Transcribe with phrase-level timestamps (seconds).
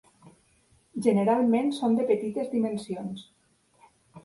[1.07, 3.25] Generalment són de petites dimensions.